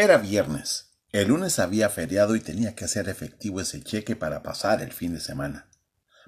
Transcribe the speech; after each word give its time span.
Era 0.00 0.16
viernes. 0.16 0.94
El 1.12 1.28
lunes 1.28 1.58
había 1.58 1.90
feriado 1.90 2.34
y 2.34 2.40
tenía 2.40 2.74
que 2.74 2.86
hacer 2.86 3.10
efectivo 3.10 3.60
ese 3.60 3.82
cheque 3.82 4.16
para 4.16 4.42
pasar 4.42 4.80
el 4.80 4.94
fin 4.94 5.12
de 5.12 5.20
semana. 5.20 5.68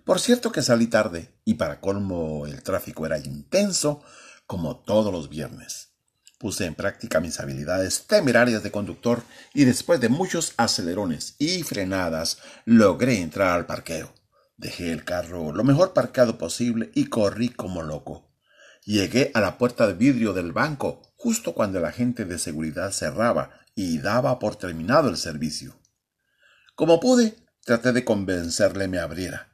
Por 0.04 0.20
cierto 0.20 0.52
que 0.52 0.60
salí 0.60 0.88
tarde 0.88 1.40
y 1.46 1.54
para 1.54 1.80
colmo 1.80 2.44
el 2.46 2.62
tráfico 2.62 3.06
era 3.06 3.18
intenso 3.18 4.02
como 4.46 4.82
todos 4.82 5.10
los 5.10 5.30
viernes. 5.30 5.94
Puse 6.38 6.66
en 6.66 6.74
práctica 6.74 7.20
mis 7.20 7.40
habilidades 7.40 8.06
temerarias 8.06 8.62
de 8.62 8.70
conductor 8.70 9.22
y 9.54 9.64
después 9.64 10.02
de 10.02 10.10
muchos 10.10 10.52
acelerones 10.58 11.36
y 11.38 11.62
frenadas 11.62 12.40
logré 12.66 13.22
entrar 13.22 13.54
al 13.56 13.64
parqueo. 13.64 14.12
Dejé 14.58 14.92
el 14.92 15.06
carro 15.06 15.50
lo 15.50 15.64
mejor 15.64 15.94
parqueado 15.94 16.36
posible 16.36 16.90
y 16.94 17.06
corrí 17.06 17.48
como 17.48 17.80
loco. 17.80 18.28
Llegué 18.84 19.30
a 19.32 19.40
la 19.40 19.56
puerta 19.56 19.86
de 19.86 19.94
vidrio 19.94 20.34
del 20.34 20.52
banco 20.52 21.11
justo 21.22 21.54
cuando 21.54 21.78
el 21.78 21.84
agente 21.84 22.24
de 22.24 22.36
seguridad 22.36 22.90
cerraba 22.90 23.50
y 23.76 23.98
daba 23.98 24.40
por 24.40 24.56
terminado 24.56 25.08
el 25.08 25.16
servicio. 25.16 25.78
Como 26.74 26.98
pude, 26.98 27.36
traté 27.64 27.92
de 27.92 28.04
convencerle 28.04 28.88
me 28.88 28.98
abriera. 28.98 29.48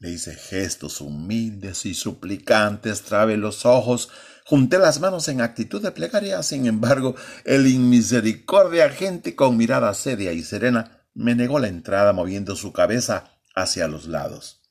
Le 0.00 0.10
hice 0.10 0.34
gestos 0.34 1.00
humildes 1.00 1.86
y 1.86 1.94
suplicantes, 1.94 3.02
trabé 3.02 3.36
los 3.36 3.64
ojos, 3.66 4.08
junté 4.44 4.78
las 4.78 4.98
manos 4.98 5.28
en 5.28 5.42
actitud 5.42 5.80
de 5.80 5.92
plegaria. 5.92 6.42
Sin 6.42 6.66
embargo, 6.66 7.14
el 7.44 7.68
inmisericordia 7.68 8.86
agente 8.86 9.36
con 9.36 9.56
mirada 9.56 9.94
seria 9.94 10.32
y 10.32 10.42
serena 10.42 11.06
me 11.14 11.36
negó 11.36 11.60
la 11.60 11.68
entrada 11.68 12.12
moviendo 12.12 12.56
su 12.56 12.72
cabeza 12.72 13.38
hacia 13.54 13.86
los 13.86 14.08
lados. 14.08 14.61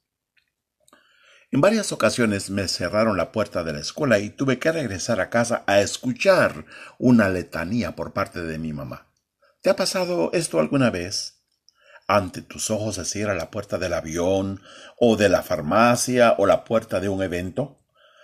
En 1.53 1.59
varias 1.59 1.91
ocasiones 1.91 2.49
me 2.49 2.69
cerraron 2.69 3.17
la 3.17 3.33
puerta 3.33 3.65
de 3.65 3.73
la 3.73 3.81
escuela 3.81 4.19
y 4.19 4.29
tuve 4.29 4.57
que 4.57 4.71
regresar 4.71 5.19
a 5.19 5.29
casa 5.29 5.63
a 5.67 5.81
escuchar 5.81 6.65
una 6.97 7.27
letanía 7.27 7.93
por 7.93 8.13
parte 8.13 8.41
de 8.41 8.57
mi 8.57 8.71
mamá. 8.71 9.07
¿Te 9.61 9.69
ha 9.69 9.75
pasado 9.75 10.29
esto 10.31 10.61
alguna 10.61 10.89
vez? 10.91 11.41
Ante 12.07 12.41
tus 12.41 12.71
ojos 12.71 12.95
se 12.95 13.03
cierra 13.03 13.35
la 13.35 13.51
puerta 13.51 13.77
del 13.77 13.93
avión, 13.93 14.61
o 14.97 15.17
de 15.17 15.27
la 15.27 15.43
farmacia, 15.43 16.35
o 16.37 16.45
la 16.45 16.63
puerta 16.63 17.01
de 17.01 17.09
un 17.09 17.21
evento. 17.21 17.79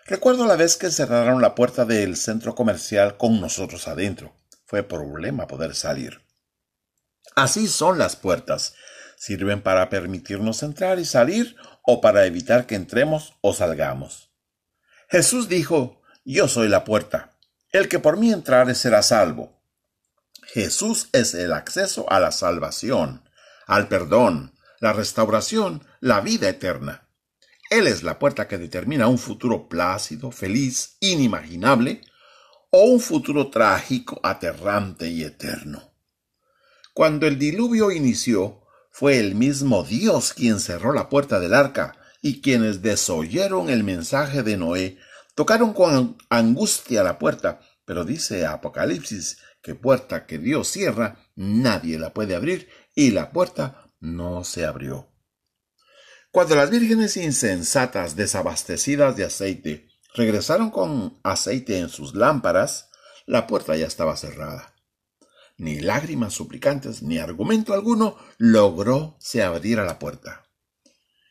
Recuerdo 0.06 0.46
la 0.46 0.56
vez 0.56 0.78
que 0.78 0.90
cerraron 0.90 1.42
la 1.42 1.54
puerta 1.54 1.84
del 1.84 2.16
centro 2.16 2.56
comercial 2.56 3.18
con 3.18 3.42
nosotros 3.42 3.90
adentro. 3.90 4.38
Fue 4.66 4.84
problema 4.84 5.48
poder 5.48 5.76
salir. 5.76 6.22
Así 7.36 7.68
son 7.68 8.00
las 8.00 8.16
puertas. 8.16 8.74
Sirven 9.18 9.62
para 9.62 9.90
permitirnos 9.90 10.64
entrar 10.64 10.98
y 10.98 11.06
salir 11.06 11.58
o 11.90 12.02
para 12.02 12.26
evitar 12.26 12.68
que 12.68 12.76
entremos 12.76 13.38
o 13.40 13.54
salgamos. 13.54 14.30
Jesús 15.10 15.48
dijo, 15.48 16.02
Yo 16.26 16.50
soy 16.50 16.68
la 16.68 16.84
puerta. 16.84 17.40
El 17.72 17.88
que 17.88 17.98
por 17.98 18.18
mí 18.18 18.34
entrare 18.34 18.76
será 18.76 19.02
salvo. 19.02 19.62
Jesús 20.44 21.08
es 21.14 21.34
el 21.34 21.54
acceso 21.54 22.06
a 22.12 22.20
la 22.20 22.34
salvación, 22.34 23.24
al 23.68 23.88
perdón, 23.88 24.54
la 24.82 24.92
restauración, 24.92 25.88
la 26.02 26.20
vida 26.20 26.50
eterna. 26.50 27.08
Él 27.70 27.88
es 27.88 28.04
la 28.04 28.20
puerta 28.20 28.50
que 28.50 28.58
determina 28.58 29.08
un 29.08 29.18
futuro 29.18 29.70
plácido, 29.70 30.32
feliz, 30.32 30.98
inimaginable, 31.00 32.02
o 32.70 32.84
un 32.84 33.00
futuro 33.00 33.50
trágico, 33.50 34.20
aterrante 34.24 35.08
y 35.08 35.24
eterno. 35.24 35.94
Cuando 36.94 37.28
el 37.28 37.40
diluvio 37.40 37.92
inició, 37.92 38.67
fue 39.00 39.20
el 39.20 39.36
mismo 39.36 39.84
Dios 39.84 40.34
quien 40.34 40.60
cerró 40.60 40.92
la 40.92 41.08
puerta 41.08 41.40
del 41.40 41.54
arca, 41.54 41.96
y 42.20 42.42
quienes 42.42 42.82
desoyeron 42.82 43.70
el 43.70 43.84
mensaje 43.84 44.42
de 44.42 44.58
Noé 44.58 44.98
tocaron 45.36 45.74
con 45.74 46.18
angustia 46.32 47.04
la 47.04 47.20
puerta, 47.20 47.60
pero 47.86 48.06
dice 48.06 48.48
Apocalipsis 48.48 49.38
que 49.62 49.76
puerta 49.76 50.26
que 50.26 50.40
Dios 50.40 50.70
cierra, 50.70 51.20
nadie 51.36 52.00
la 52.00 52.12
puede 52.12 52.34
abrir, 52.34 52.70
y 52.96 53.12
la 53.12 53.32
puerta 53.32 53.88
no 54.00 54.44
se 54.44 54.66
abrió. 54.66 55.08
Cuando 56.32 56.56
las 56.56 56.72
vírgenes 56.72 57.18
insensatas, 57.18 58.16
desabastecidas 58.16 59.16
de 59.16 59.26
aceite, 59.26 59.90
regresaron 60.16 60.72
con 60.72 61.20
aceite 61.22 61.78
en 61.78 61.90
sus 61.90 62.16
lámparas, 62.16 62.90
la 63.28 63.46
puerta 63.46 63.76
ya 63.76 63.86
estaba 63.86 64.18
cerrada 64.18 64.74
ni 65.58 65.80
lágrimas 65.80 66.34
suplicantes, 66.34 67.02
ni 67.02 67.18
argumento 67.18 67.74
alguno 67.74 68.18
logró 68.38 69.18
se 69.20 69.44
abriera 69.44 69.84
la 69.84 70.00
puerta. 70.00 70.46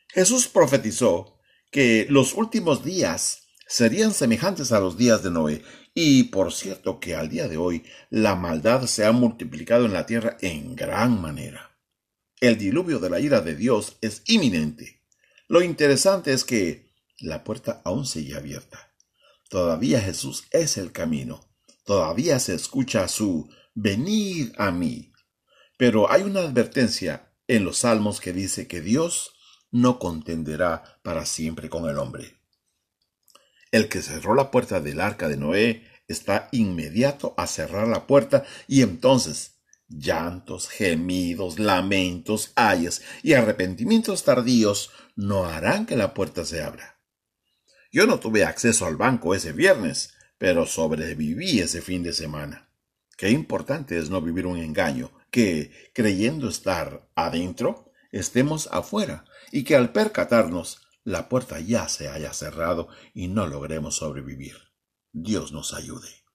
Jesús 0.08 0.48
profetizó 0.48 1.38
que 1.70 2.06
los 2.08 2.34
últimos 2.34 2.84
días 2.84 3.48
serían 3.66 4.12
semejantes 4.12 4.72
a 4.72 4.80
los 4.80 4.96
días 4.96 5.22
de 5.22 5.30
Noé, 5.30 5.62
y 5.94 6.24
por 6.24 6.52
cierto 6.52 7.00
que 7.00 7.14
al 7.14 7.28
día 7.28 7.48
de 7.48 7.56
hoy 7.56 7.84
la 8.10 8.34
maldad 8.34 8.86
se 8.86 9.04
ha 9.04 9.12
multiplicado 9.12 9.86
en 9.86 9.92
la 9.92 10.06
tierra 10.06 10.36
en 10.40 10.76
gran 10.76 11.20
manera. 11.20 11.76
El 12.40 12.58
diluvio 12.58 12.98
de 12.98 13.08
la 13.08 13.18
ira 13.18 13.40
de 13.40 13.56
Dios 13.56 13.96
es 14.02 14.22
inminente. 14.26 15.02
Lo 15.48 15.62
interesante 15.62 16.32
es 16.32 16.44
que 16.44 16.92
la 17.18 17.44
puerta 17.44 17.80
aún 17.84 18.06
sigue 18.06 18.36
abierta. 18.36 18.92
Todavía 19.48 20.00
Jesús 20.00 20.44
es 20.50 20.76
el 20.76 20.92
camino. 20.92 21.48
Todavía 21.84 22.38
se 22.40 22.54
escucha 22.54 23.08
su 23.08 23.48
venid 23.76 24.52
a 24.58 24.72
mí. 24.72 25.12
Pero 25.78 26.10
hay 26.10 26.22
una 26.22 26.40
advertencia 26.40 27.30
en 27.46 27.64
los 27.64 27.78
salmos 27.78 28.20
que 28.20 28.32
dice 28.32 28.66
que 28.66 28.80
Dios 28.80 29.34
no 29.70 29.98
contenderá 30.00 30.98
para 31.02 31.26
siempre 31.26 31.68
con 31.68 31.88
el 31.88 31.98
hombre. 31.98 32.40
El 33.70 33.88
que 33.88 34.02
cerró 34.02 34.34
la 34.34 34.50
puerta 34.50 34.80
del 34.80 35.00
arca 35.00 35.28
de 35.28 35.36
Noé 35.36 35.86
está 36.08 36.48
inmediato 36.50 37.34
a 37.36 37.46
cerrar 37.46 37.86
la 37.86 38.06
puerta 38.06 38.44
y 38.66 38.82
entonces 38.82 39.60
llantos, 39.88 40.68
gemidos, 40.68 41.58
lamentos, 41.58 42.52
ayes 42.56 43.02
y 43.22 43.34
arrepentimientos 43.34 44.24
tardíos 44.24 44.90
no 45.14 45.44
harán 45.44 45.86
que 45.86 45.96
la 45.96 46.14
puerta 46.14 46.44
se 46.44 46.62
abra. 46.62 46.98
Yo 47.92 48.06
no 48.06 48.18
tuve 48.18 48.44
acceso 48.44 48.86
al 48.86 48.96
banco 48.96 49.34
ese 49.34 49.52
viernes, 49.52 50.14
pero 50.38 50.66
sobreviví 50.66 51.60
ese 51.60 51.82
fin 51.82 52.02
de 52.02 52.12
semana. 52.12 52.66
Qué 53.16 53.30
importante 53.30 53.98
es 53.98 54.10
no 54.10 54.20
vivir 54.20 54.46
un 54.46 54.58
engaño, 54.58 55.10
que, 55.30 55.72
creyendo 55.94 56.48
estar 56.48 57.08
adentro, 57.14 57.90
estemos 58.12 58.68
afuera, 58.72 59.24
y 59.50 59.64
que 59.64 59.76
al 59.76 59.92
percatarnos, 59.92 60.82
la 61.02 61.28
puerta 61.28 61.60
ya 61.60 61.88
se 61.88 62.08
haya 62.08 62.32
cerrado 62.32 62.88
y 63.14 63.28
no 63.28 63.46
logremos 63.46 63.96
sobrevivir. 63.96 64.56
Dios 65.12 65.52
nos 65.52 65.72
ayude. 65.72 66.25